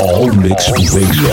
[0.00, 1.28] All mixed Radio.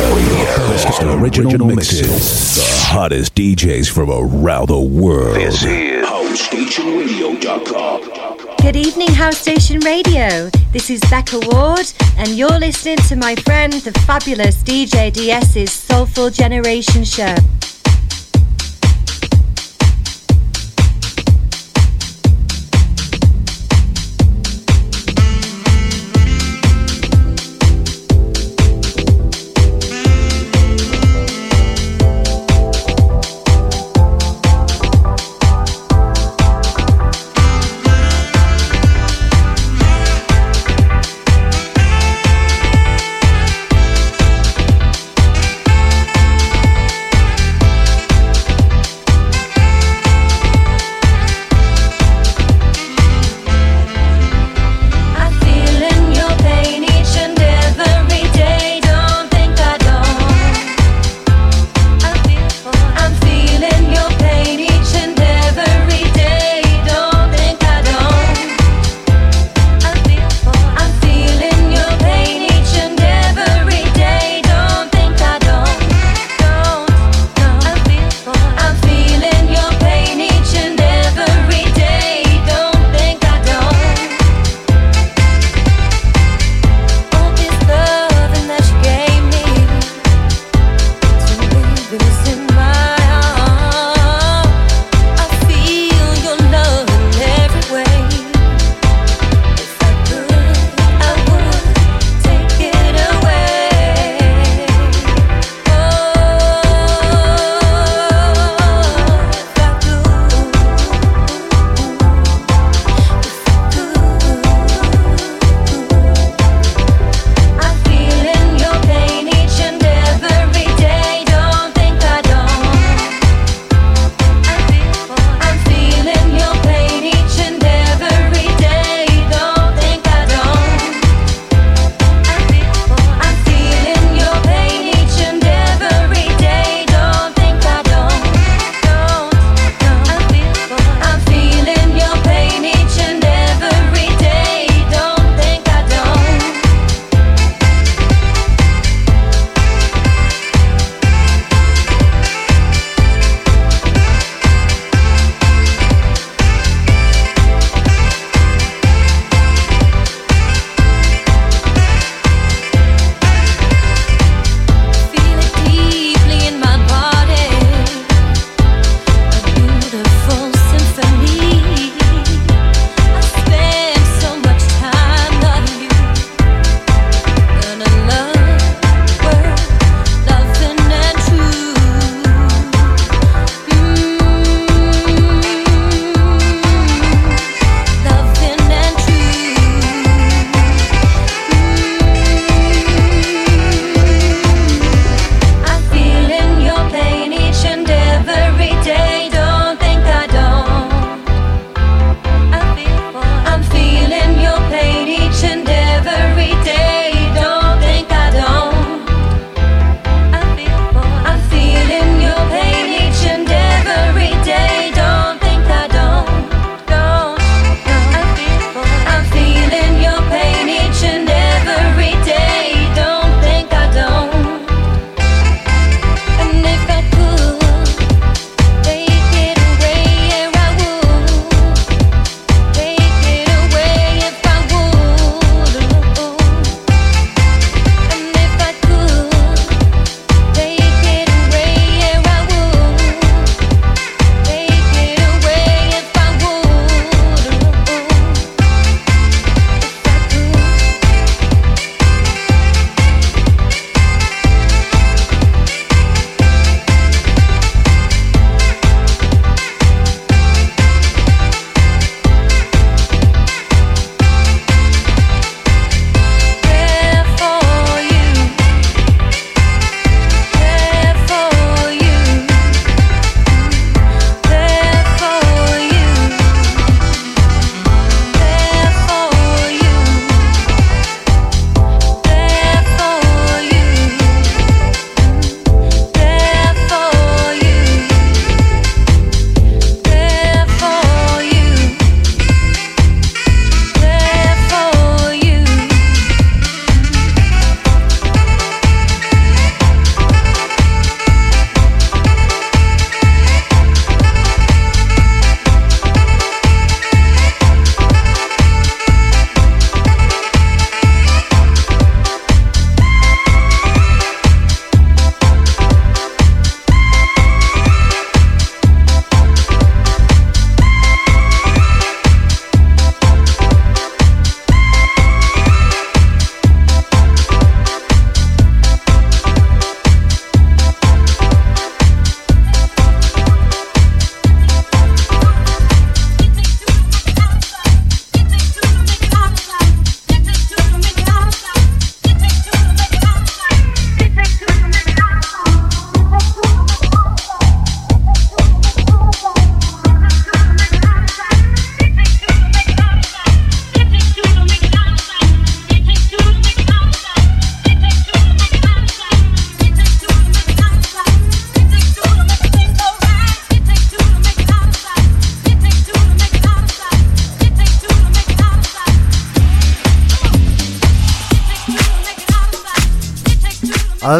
[0.67, 2.55] Best original mixes.
[2.57, 5.37] The hottest DJs from around the world.
[5.37, 8.57] This is HouseStationRadio.com.
[8.61, 10.49] Good evening, House Station Radio.
[10.73, 16.29] This is Becca Ward, and you're listening to my friend, the fabulous DJ DS's Soulful
[16.29, 17.35] Generation Show.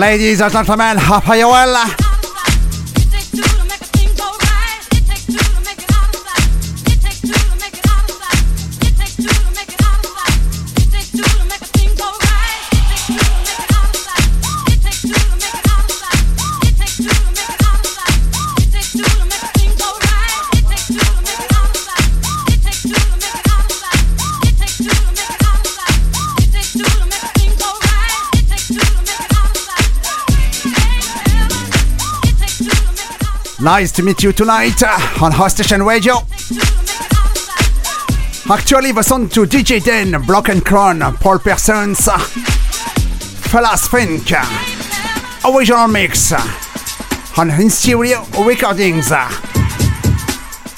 [0.07, 2.06] Ladies and gentlemen, hope
[33.67, 36.19] Nice to meet you tonight uh, on House Station Radio.
[38.49, 45.89] Actually, listen to DJ Den, Block and Crown, Paul Persons, uh, Fellas Fink, uh, original
[45.89, 46.31] mix
[47.37, 49.09] on Stereo Recordings.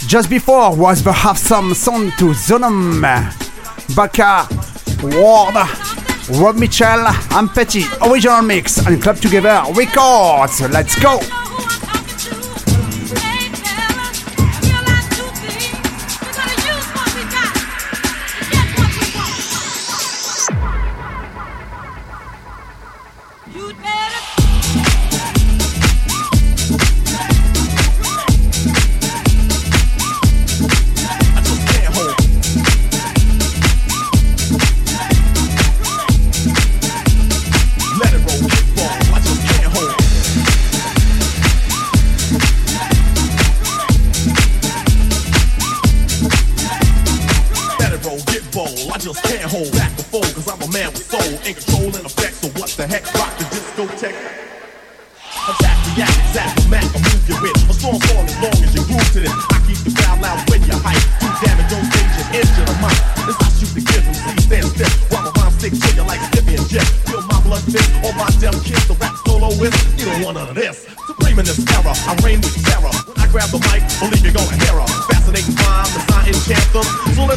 [0.08, 3.02] Just before was the Have Some to Zonum,
[3.96, 4.48] Baka,
[5.16, 5.54] Ward,
[6.42, 7.06] Rob Mitchell,
[7.38, 10.62] and Petty, original mix and Club Together Records.
[10.62, 11.20] Let's go!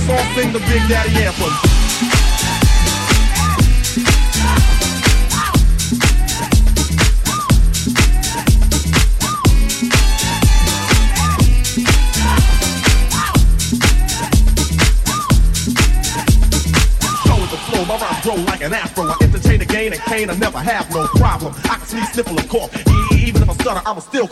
[0.02, 1.52] flip off in the Big Daddy anthem.
[17.24, 19.21] Show the flow, my rhyme grow like an afro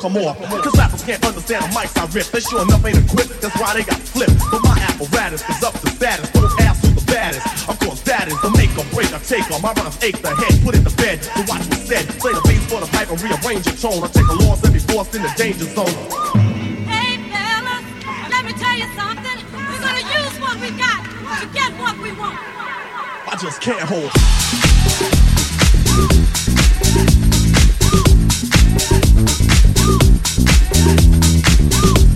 [0.01, 0.41] come off.
[0.65, 2.27] Cause rappers can't understand the mics I rip.
[2.33, 4.41] They sure enough ain't equipped, that's why they got flipped.
[4.51, 6.31] But my apparatus is up to status.
[6.33, 7.45] Don't ask who's the baddest.
[7.69, 9.13] Of course, that is the make or break.
[9.13, 11.21] I take on my rhymes ache the head, put it to bed.
[11.23, 12.09] To watch what's said.
[12.17, 14.01] Play the bass for the pipe and rearrange your tone.
[14.01, 15.93] I take a loss and be force in the danger zone.
[16.89, 17.85] Hey fellas,
[18.33, 19.39] let me tell you something.
[19.53, 22.41] We're gonna use what we got to get what we want.
[23.29, 24.11] I just can't hold.
[25.93, 26.13] Thank
[31.99, 32.10] you.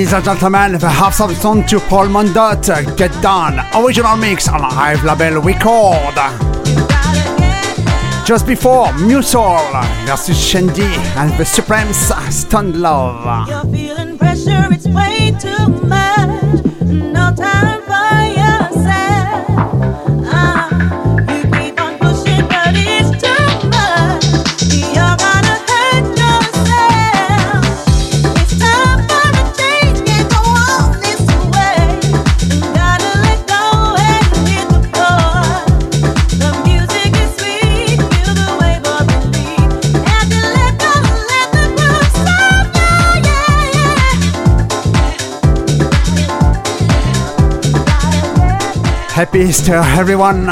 [0.00, 4.62] ladies and gentlemen, the half some song to Paul Mondot, Get Done, original mix on
[4.62, 6.14] Hive Label Record.
[8.24, 9.60] Just before, Musol
[10.06, 11.98] versus Shandy and the Supremes,
[12.34, 13.46] Stoned Love.
[13.46, 16.29] You're feeling pressure, it's way too much.
[49.40, 50.44] Please tell everyone.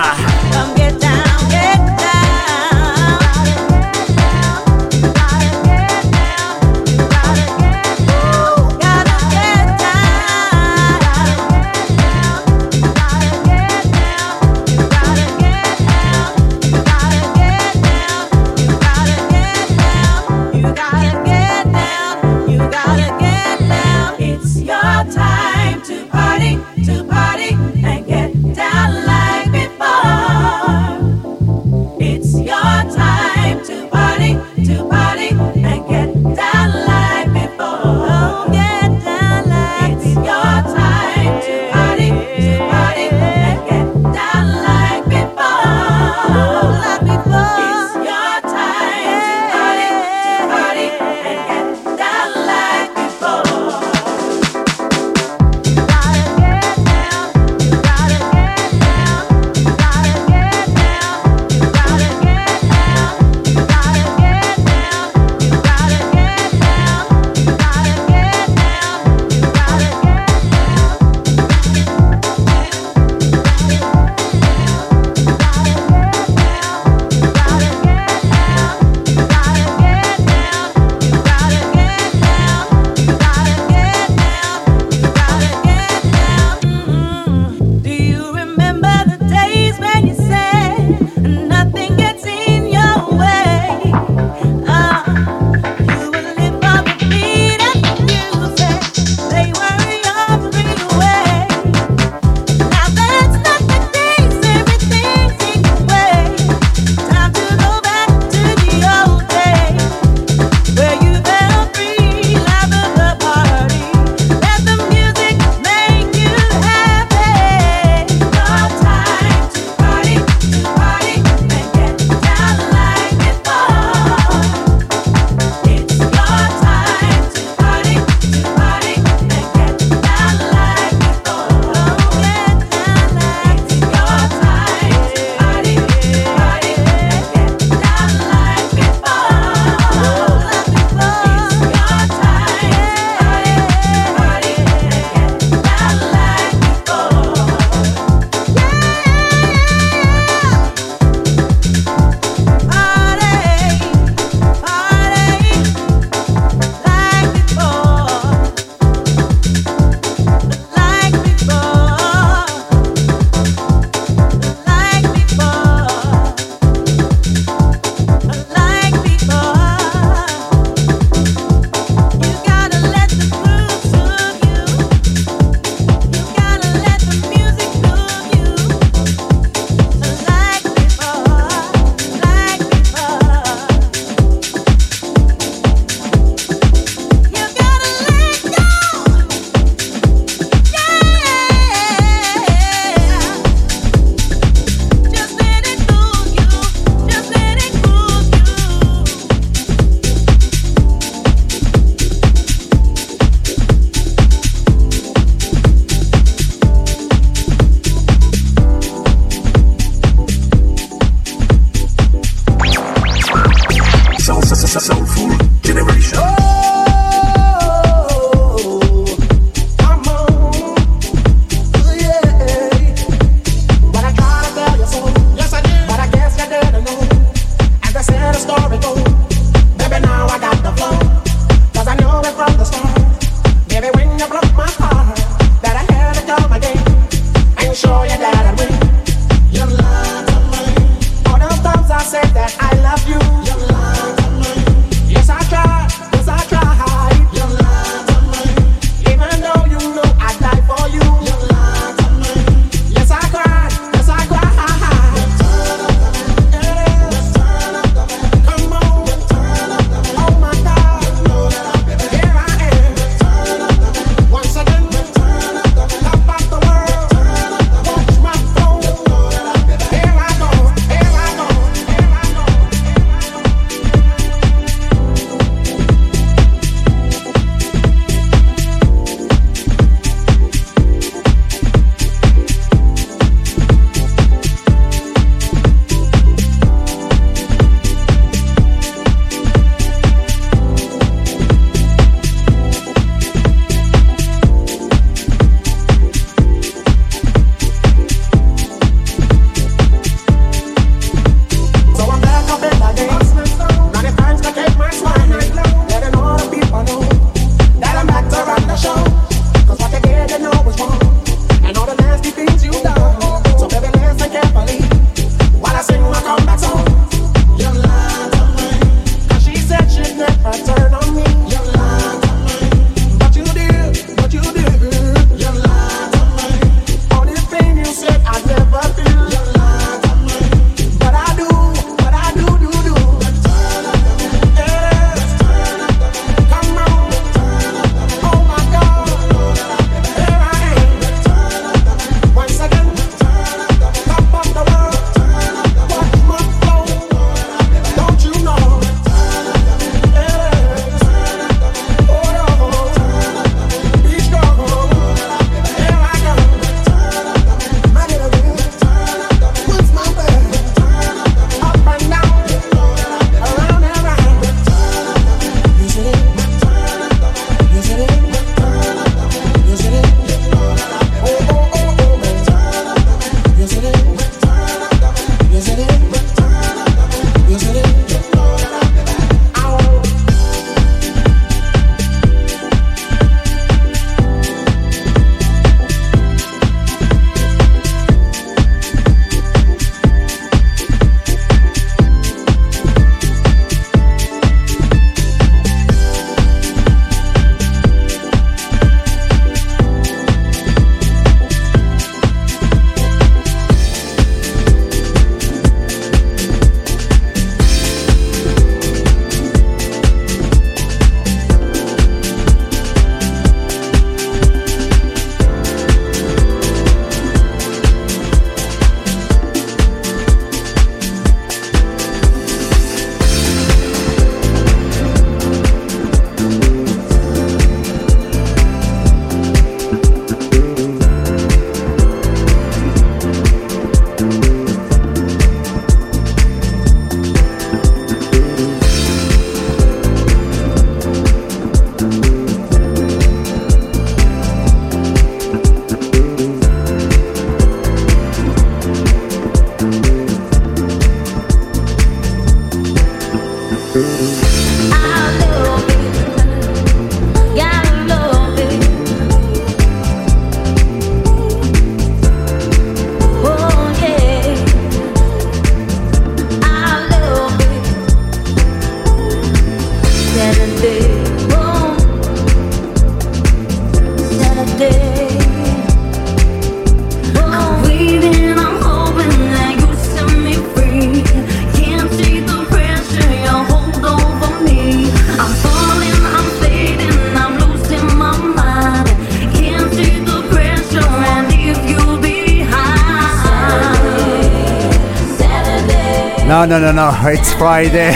[496.59, 497.13] No, no, no, no.
[497.29, 498.11] It's Friday.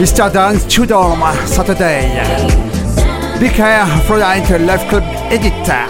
[0.00, 0.32] Mr.
[0.32, 2.08] Dance Tudorm, Saturday.
[3.38, 5.86] Be care for the Live Club Editor.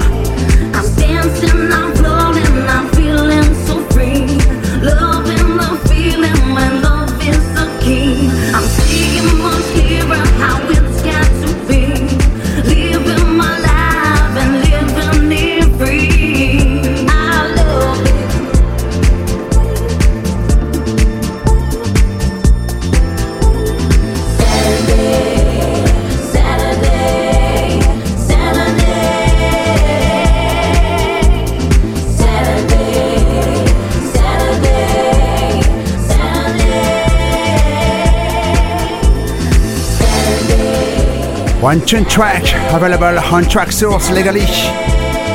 [41.60, 42.42] One tune track
[42.72, 44.46] available on Traxsource legally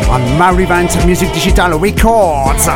[0.10, 2.68] on Marivant Music Digital Records.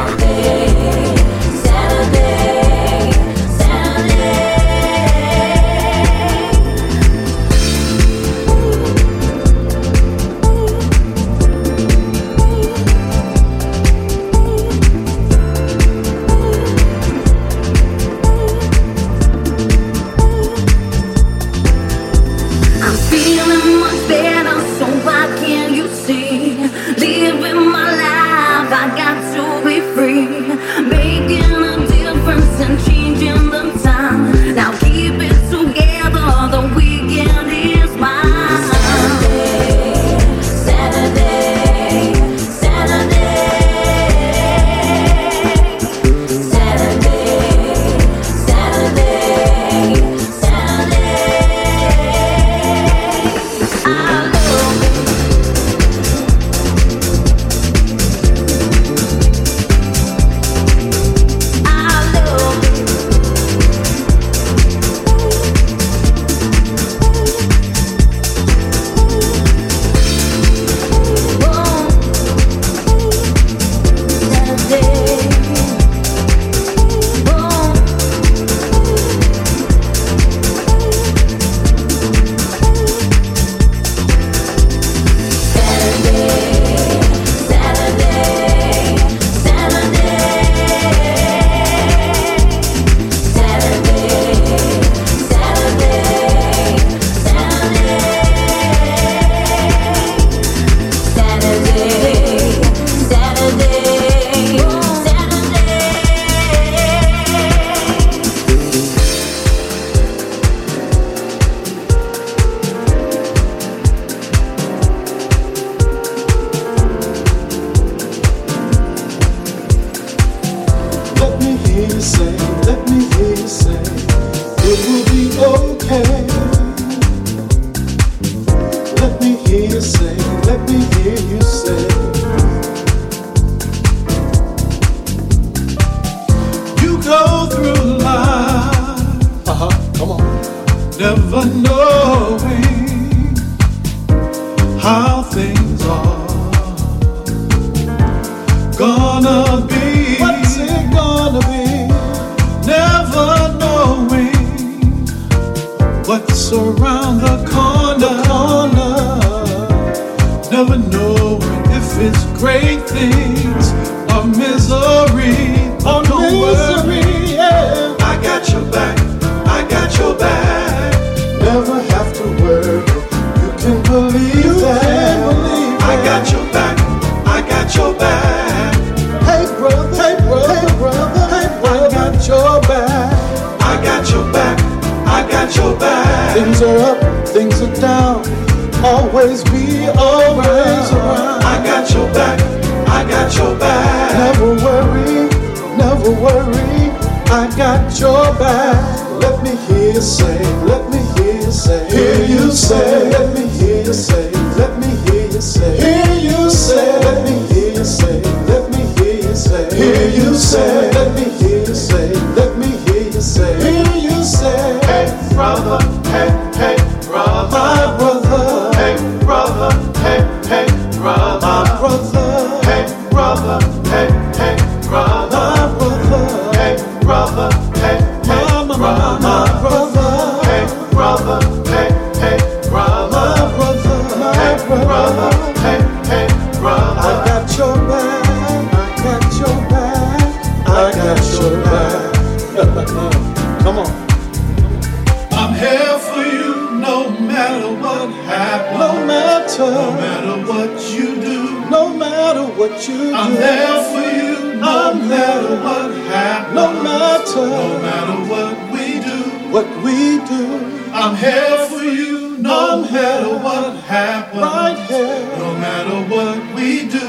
[261.02, 264.42] I'm here for you no matter what happens.
[264.42, 265.38] Right here.
[265.38, 267.08] No matter what we do.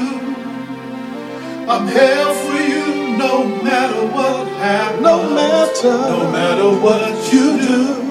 [1.67, 5.01] I'm here for you no matter what happens.
[5.01, 5.91] No matter.
[5.91, 8.01] No matter what you do.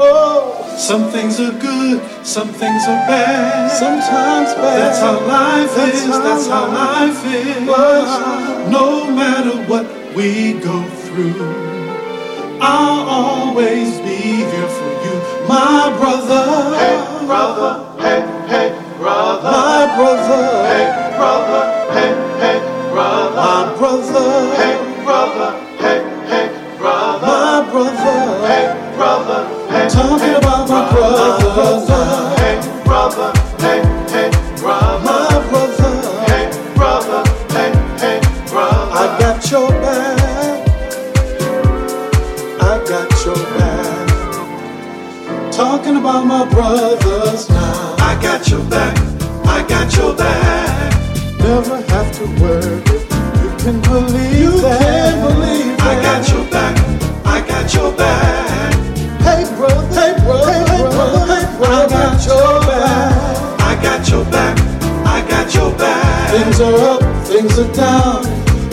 [0.00, 3.70] Oh, some things are good, some things are bad.
[3.70, 4.78] Sometimes bad.
[4.80, 6.06] That's how life that's is.
[6.06, 7.66] How that's how life is.
[7.66, 11.77] But no matter what we go through,
[12.60, 15.14] I'll always be here for you,
[15.48, 16.76] my brother.
[16.76, 17.72] Hey, brother.
[18.00, 19.42] Hey, hey, brother.
[19.50, 20.42] My brother.
[20.66, 20.87] Hey,
[46.38, 47.96] My brothers now.
[47.98, 48.96] I got your back.
[49.44, 50.94] I got your back.
[51.40, 52.78] Never have to worry.
[53.42, 54.78] You can believe you that.
[54.78, 55.98] Can believe that.
[55.98, 56.76] I got your back.
[57.26, 58.72] I got your back.
[59.26, 63.58] Hey brother, hey brother, hey brother, hey brother, I got your back.
[63.58, 64.58] I got your back.
[65.10, 66.30] I got your back.
[66.30, 68.22] Things are up, things are down.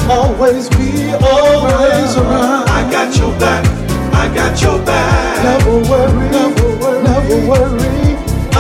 [0.08, 2.70] Always be always around.
[2.70, 3.66] I got your back.
[4.14, 5.44] I got your back.
[5.44, 6.55] Never worry, never never worry.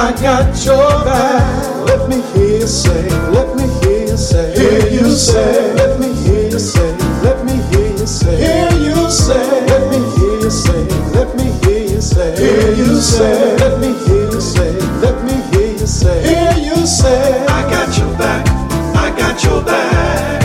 [0.05, 1.87] I got your back.
[1.87, 6.13] Let me hear you say, let me hear you say, hear you say, let me
[6.13, 10.51] hear you say, let me hear you say, hear you say, let me hear you
[10.51, 10.85] say,
[11.17, 15.33] let me hear you say, hear you say, let me hear you say, let me
[15.49, 18.45] hear you say, hear you say, I got your back,
[18.95, 20.43] I got your back.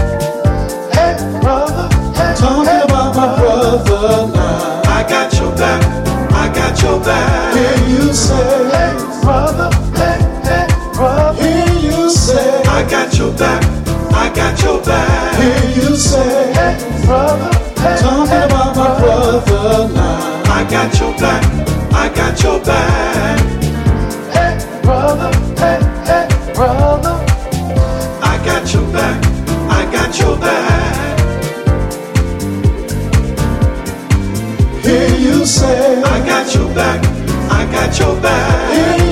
[0.95, 4.83] Hey brother, hey, talking about my brother now.
[4.87, 5.85] I got your back,
[6.33, 7.55] I got your back.
[7.55, 8.90] Hear you say,
[13.21, 13.63] your back,
[14.15, 15.37] I got your back.
[15.37, 17.53] Hear you say, hey brother,
[17.83, 20.43] hey, talking about my brother now.
[20.59, 21.45] I got your back,
[21.93, 23.39] I got your back.
[24.33, 25.31] Hey brother,
[25.61, 25.79] hey,
[26.09, 27.17] hey brother.
[28.23, 29.19] I got your back,
[29.69, 31.21] I got your back.
[34.83, 37.05] Hear you say, I got your back,
[37.51, 38.73] I got your back.
[38.73, 39.10] Hear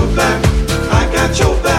[0.00, 0.44] your back,
[0.90, 1.69] I got your back.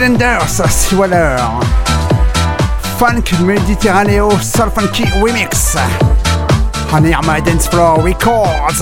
[0.00, 1.36] Cylinders, Seawaller.
[2.96, 5.76] Funk Mediterraneo Soul Funky Remix.
[6.90, 8.80] On Irma Dance Floor Records.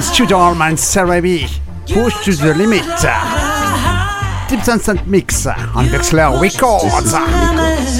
[0.00, 1.46] Dance to Dorm and Cerebi.
[1.86, 2.80] Push to the limit.
[4.48, 7.99] Deep Sunset Mix on Bexler Records.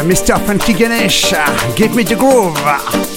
[0.00, 0.38] Mr.
[0.46, 1.32] Funky Ganesh,
[1.76, 3.11] give me the groove.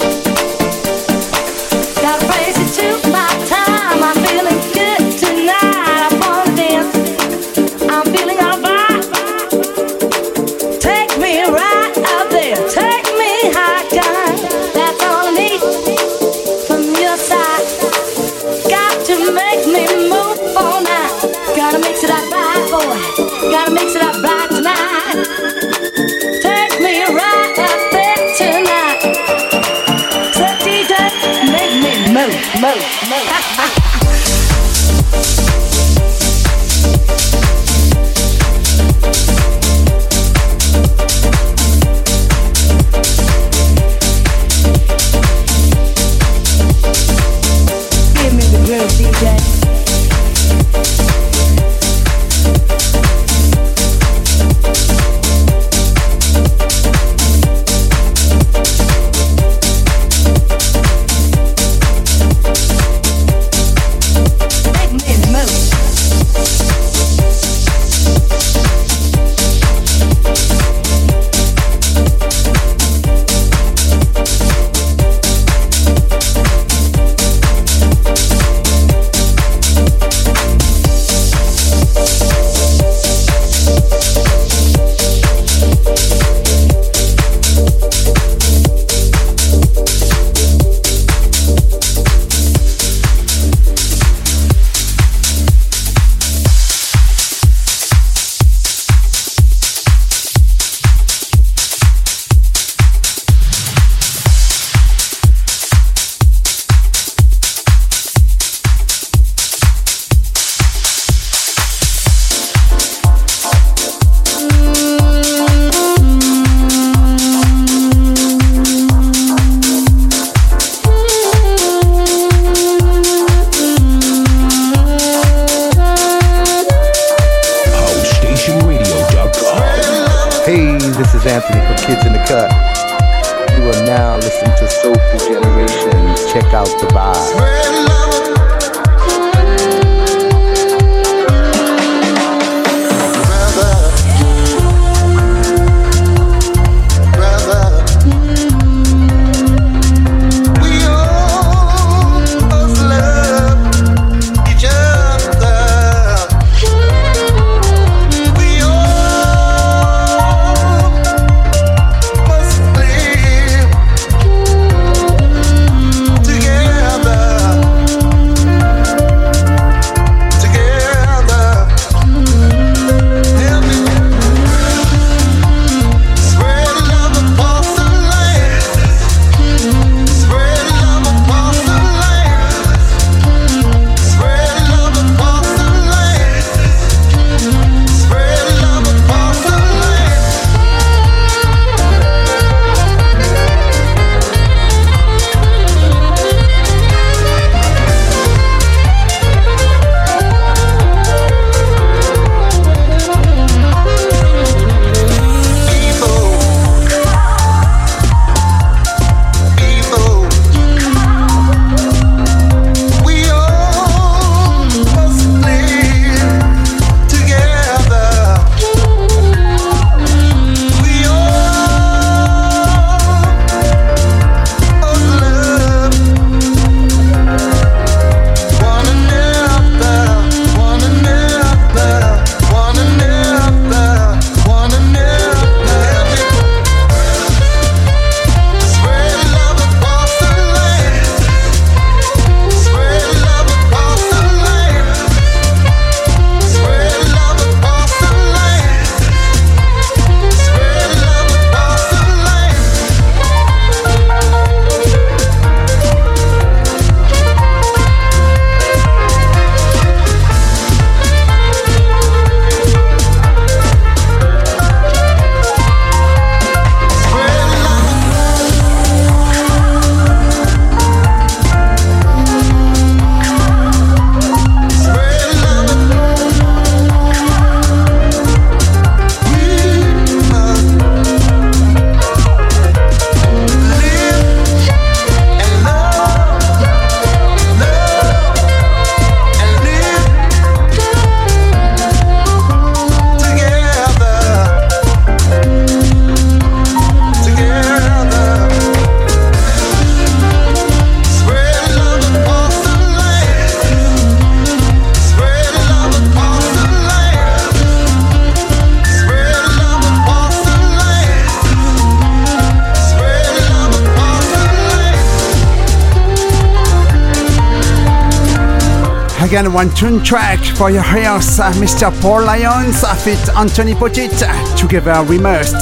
[319.35, 321.91] again one tune track for your ears, uh, Mr.
[322.01, 325.59] Paul Lyons uh, with Anthony Poteat, uh, together remixed,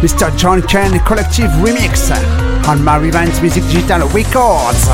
[0.00, 0.36] Mr.
[0.36, 2.10] John Chen Collective Remix
[2.66, 4.88] on Marivant Music Digital Records.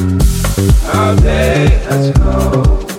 [0.00, 1.14] How
[1.90, 2.89] let's go.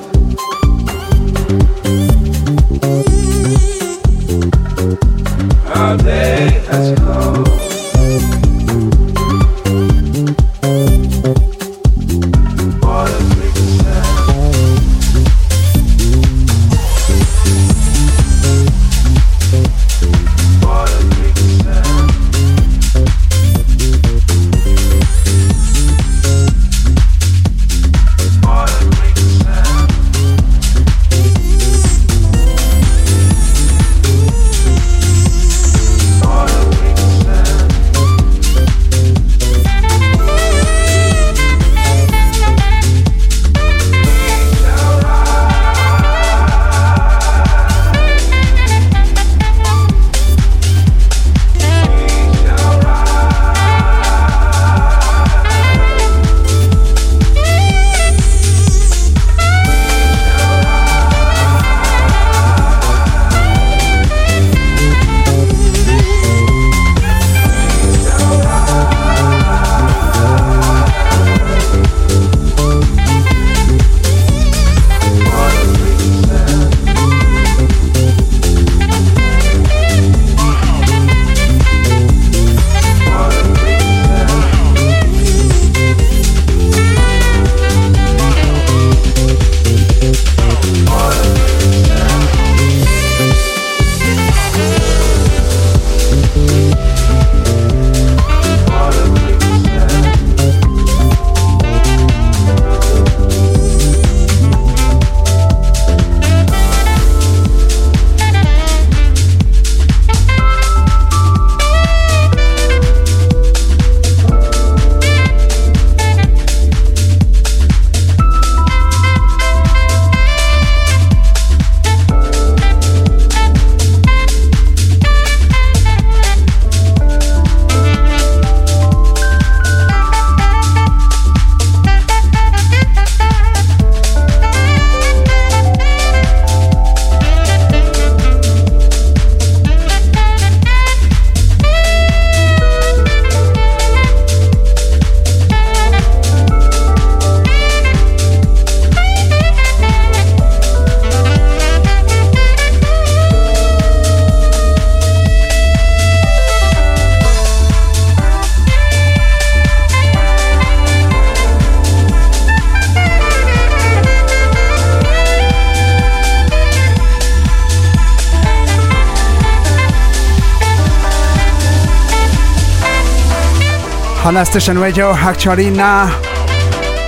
[174.24, 176.06] On Station Radio actually now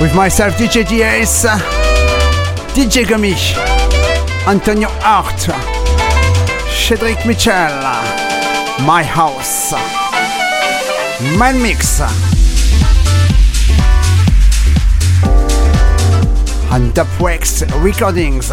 [0.02, 1.46] with myself DJ DS,
[2.74, 3.34] DJ Gummy,
[4.48, 5.40] Antonio Hart,
[6.72, 7.54] Cedric Mitchell,
[8.86, 9.74] My House,
[11.38, 12.02] Man Mix,
[16.72, 18.52] and Dubwex Recordings.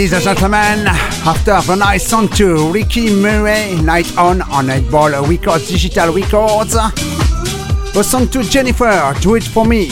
[0.00, 0.86] Ladies and gentlemen,
[1.26, 8.02] after the nice song to Ricky Murray, Night On on Nightball Records, Digital Records, the
[8.02, 9.90] song to Jennifer, Do It For Me,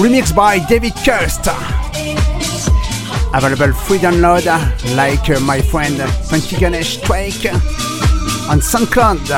[0.00, 1.46] remixed by David Kirst.
[3.34, 4.46] Available free download,
[4.96, 6.00] like my friend
[6.30, 7.52] Funky Ganesh Twake
[8.48, 9.28] on SoundCloud.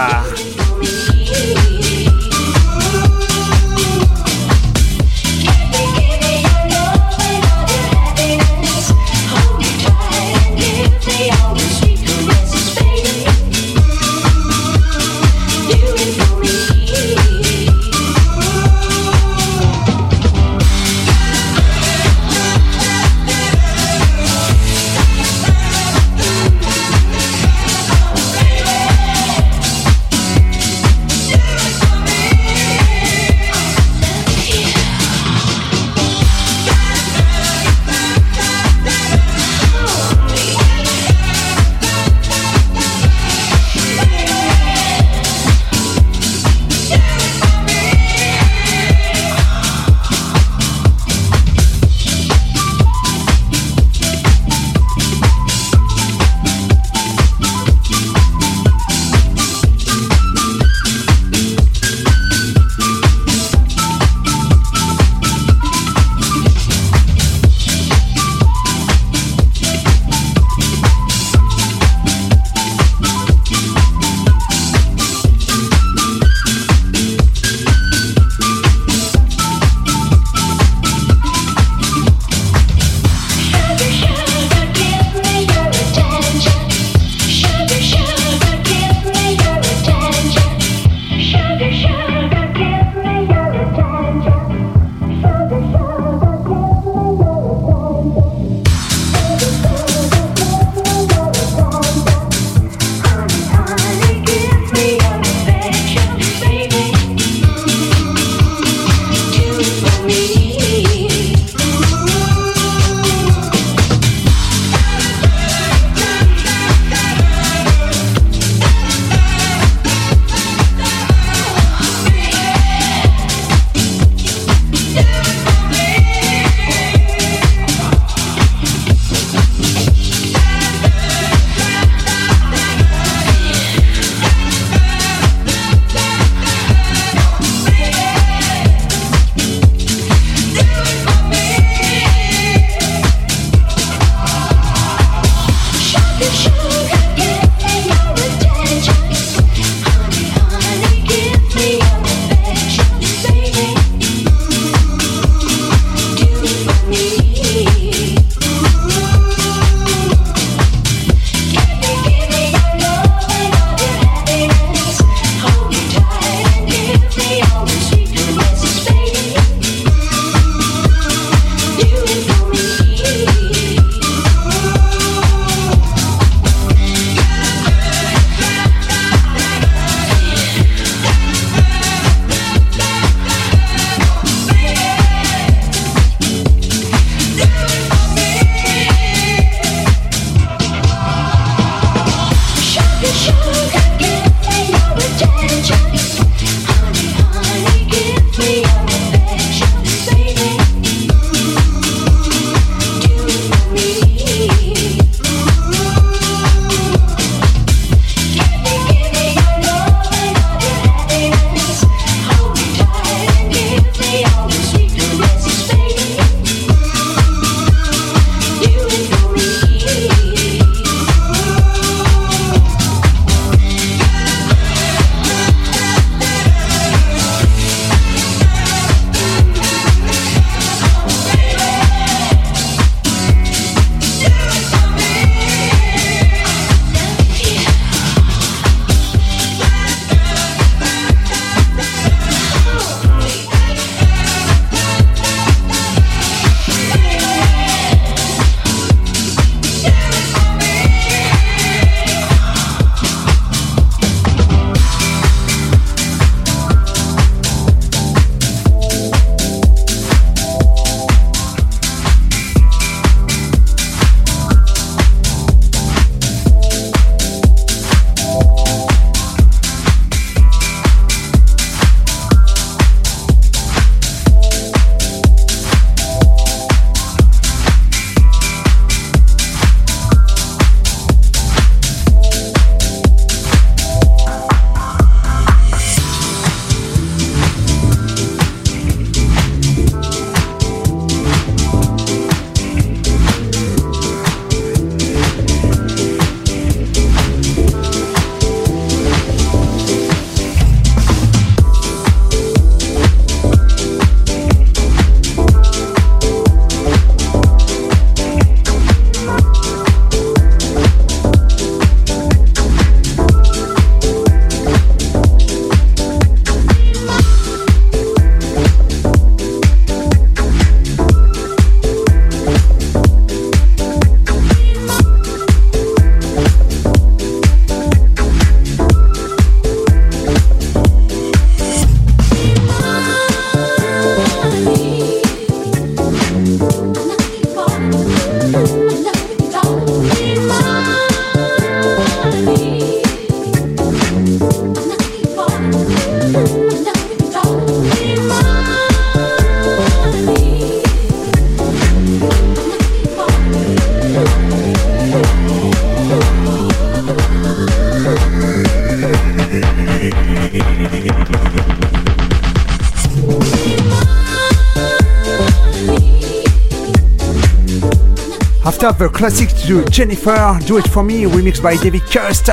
[368.84, 372.50] Of classic to Jennifer, Do It For Me, remixed by David Kirst.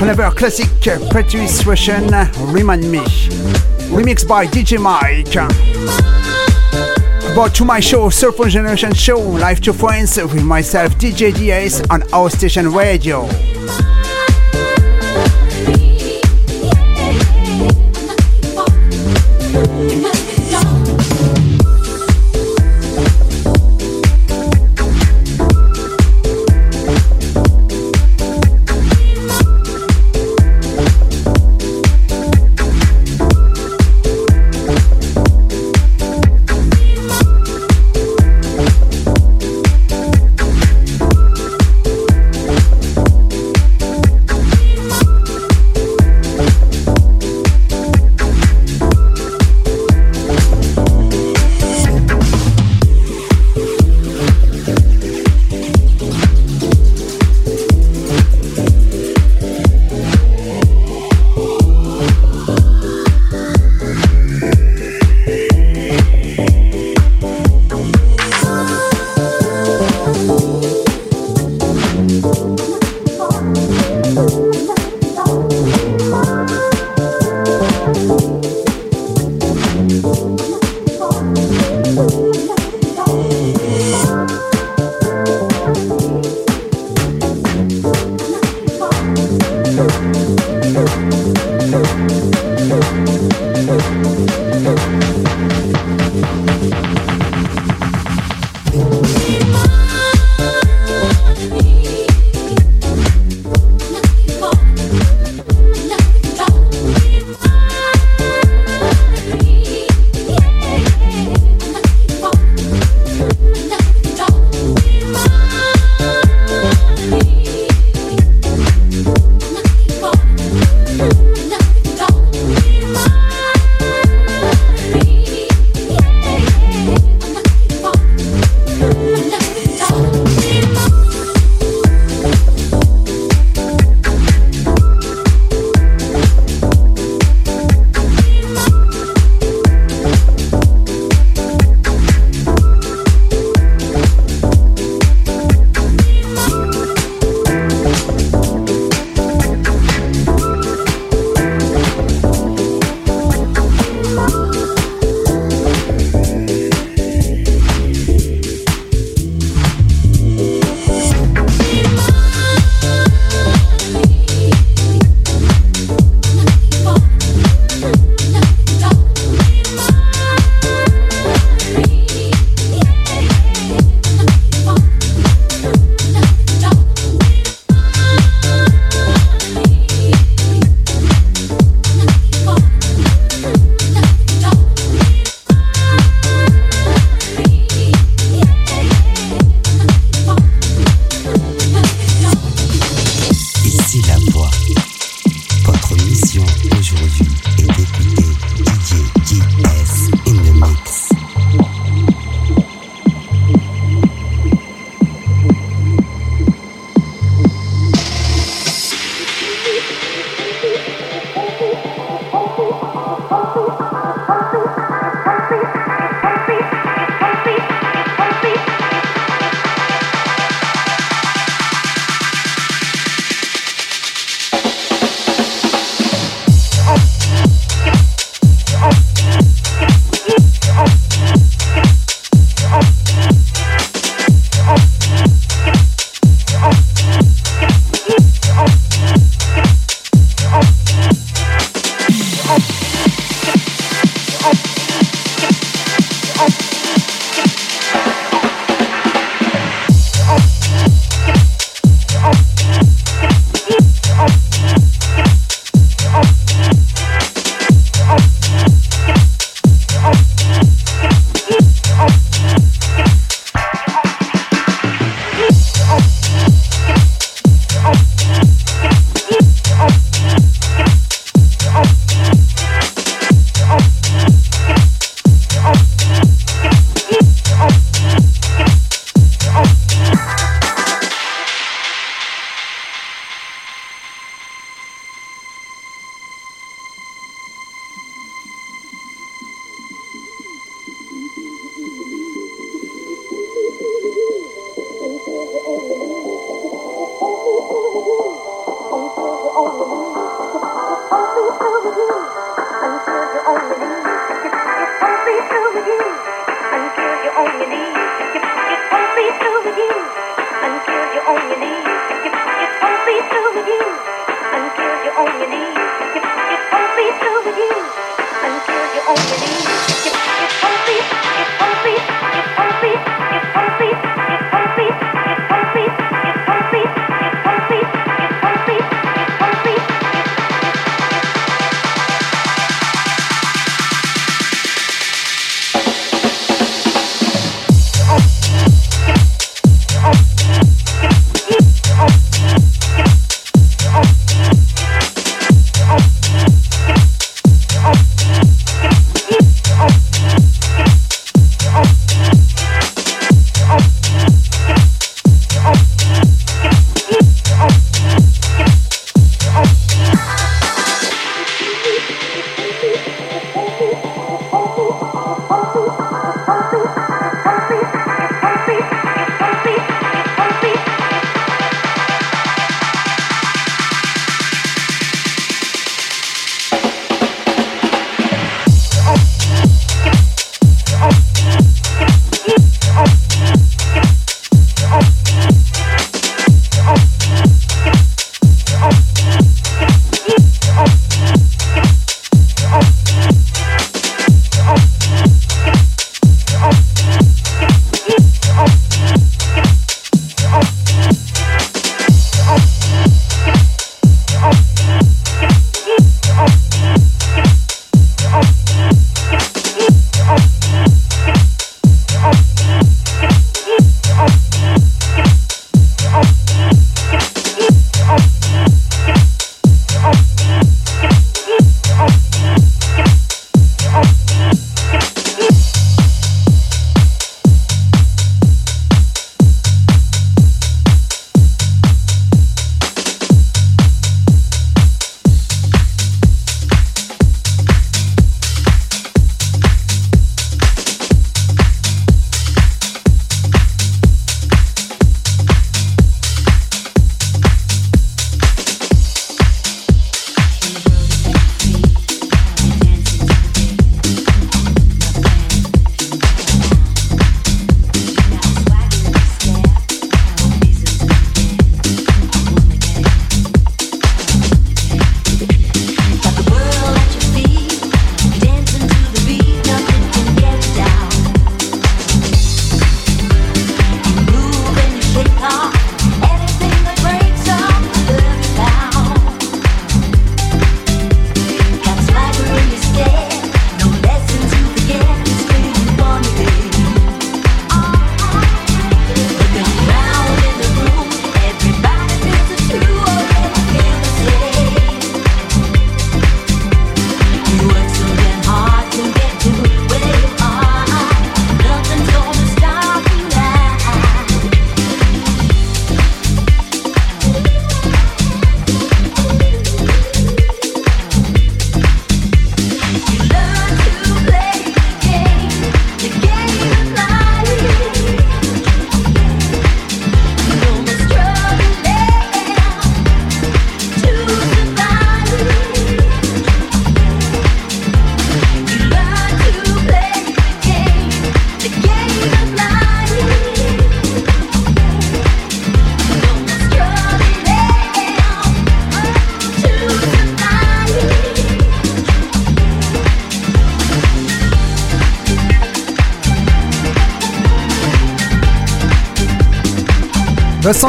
[0.00, 3.00] Another classic, uh, Patrice Rushen, uh, Remind Me,
[3.90, 5.36] remixed by DJ Mike.
[7.32, 12.00] About to my show, Soulful Generation Show, live to friends with myself, DJ DS on
[12.12, 13.28] House Station Radio.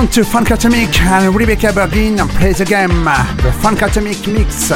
[0.01, 4.71] Listen to Funkatomic and Rebecca Bergin play the game, the Funkatomic Mix.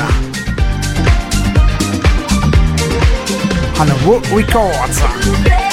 [3.79, 5.64] On Woo Records.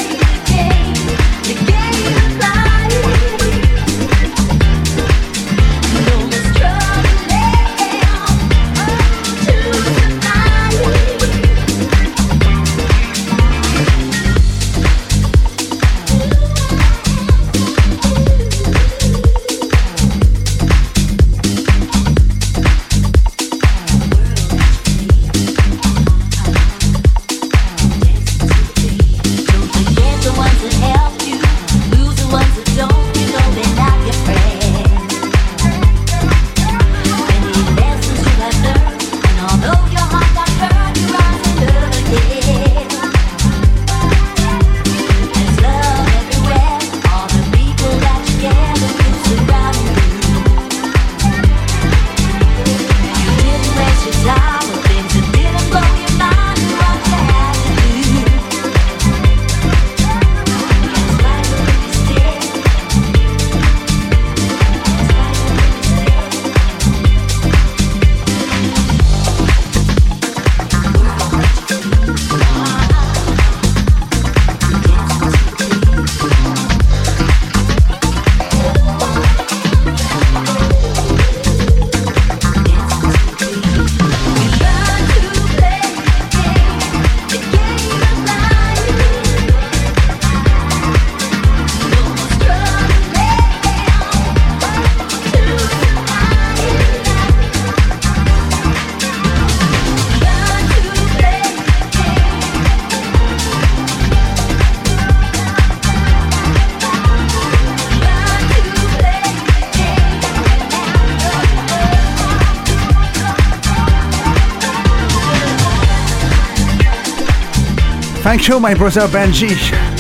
[118.33, 119.92] Thank you, my brother Benji.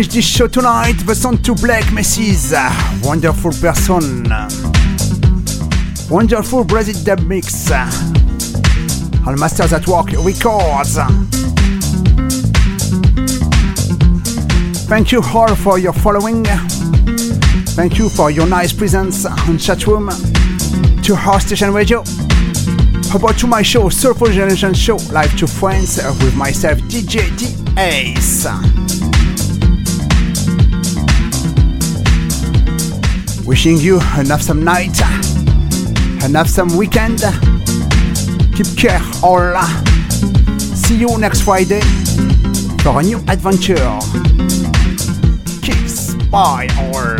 [0.00, 2.54] Finish this show tonight, the song to Black Mrs.
[3.04, 4.24] Wonderful person.
[6.08, 7.70] Wonderful Brazil dub mix.
[7.70, 10.96] All Masters at Work Records.
[14.88, 16.46] Thank you all for your following.
[17.76, 20.08] Thank you for your nice presence on chat room.
[21.02, 22.00] To House Station Radio.
[23.14, 28.46] About to my show, Soulful Generation Show, live to friends with myself, DJ D Ace.
[33.50, 35.02] Wishing you an awesome night,
[36.22, 37.18] an awesome weekend.
[38.54, 39.60] Keep care all.
[40.76, 41.80] See you next Friday
[42.84, 43.98] for a new adventure.
[45.62, 47.19] Kiss, bye all.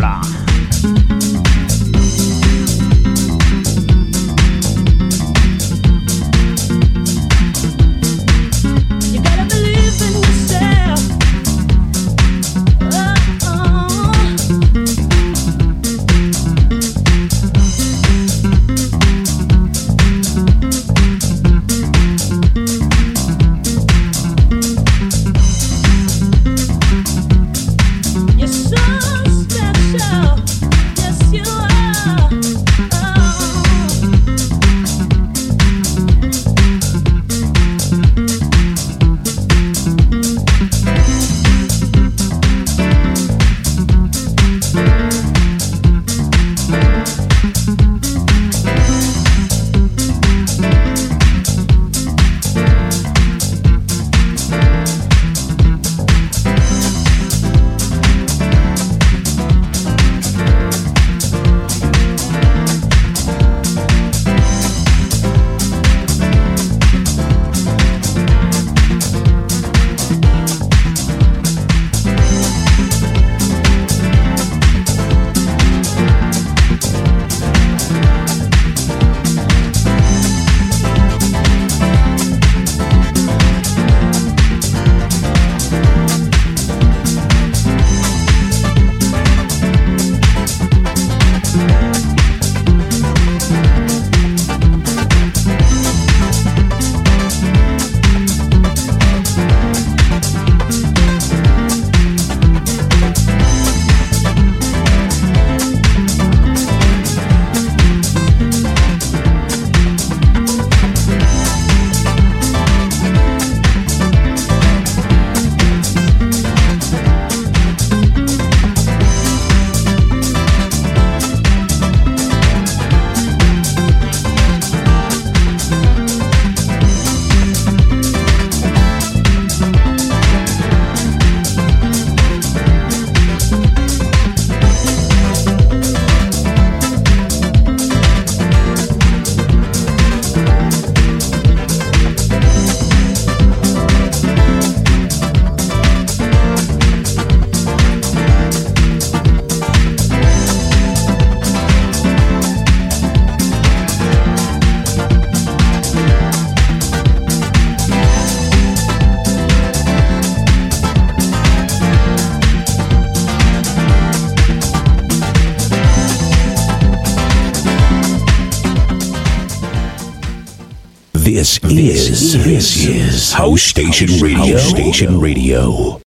[171.41, 174.57] This is this is House Station Radio.
[174.57, 176.00] House Station Radio.